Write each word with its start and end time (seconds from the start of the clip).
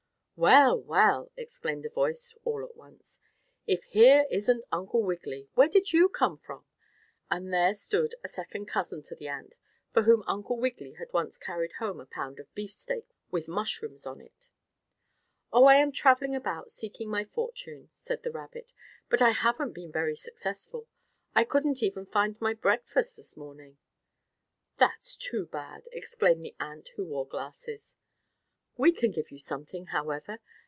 "Well! 0.37 0.81
Well!" 0.81 1.31
exclaimed 1.37 1.85
a 1.85 1.91
voice 1.91 2.33
all 2.45 2.63
at 2.65 2.75
once. 2.75 3.19
"If 3.67 3.83
here 3.83 4.25
isn't 4.31 4.63
Uncle 4.71 5.03
Wiggily. 5.03 5.49
Where 5.53 5.67
did 5.67 5.93
you 5.93 6.09
come 6.09 6.35
from?" 6.35 6.65
and 7.29 7.53
there 7.53 7.75
stood 7.75 8.15
a 8.23 8.27
second 8.27 8.65
cousin 8.65 9.03
to 9.03 9.15
the 9.15 9.27
ant 9.27 9.55
for 9.93 10.01
whom 10.01 10.23
Uncle 10.25 10.57
Wiggily 10.57 10.93
had 10.93 11.13
once 11.13 11.37
carried 11.37 11.73
home 11.73 11.99
a 11.99 12.07
pound 12.07 12.39
of 12.39 12.51
beefsteak 12.55 13.05
with 13.29 13.47
mushrooms 13.47 14.07
on 14.07 14.19
it. 14.19 14.49
"Oh, 15.53 15.65
I 15.65 15.75
am 15.75 15.91
traveling 15.91 16.33
about 16.35 16.71
seeking 16.71 17.11
my 17.11 17.23
fortune," 17.23 17.91
said 17.93 18.23
the 18.23 18.31
rabbit. 18.31 18.73
"But 19.09 19.21
I 19.21 19.33
haven't 19.33 19.73
been 19.73 19.91
very 19.91 20.15
successful. 20.15 20.87
I 21.35 21.43
couldn't 21.43 21.83
even 21.83 22.07
find 22.07 22.41
my 22.41 22.55
breakfast 22.55 23.15
this 23.15 23.37
morning." 23.37 23.77
"That's 24.79 25.15
too 25.15 25.45
bad!" 25.45 25.83
exclaimed 25.91 26.43
the 26.43 26.55
ant 26.59 26.89
who 26.95 27.05
wore 27.05 27.27
glasses. 27.27 27.95
"We 28.77 28.93
can 28.93 29.11
give 29.11 29.29
you 29.31 29.37
something, 29.37 29.87
however. 29.87 30.39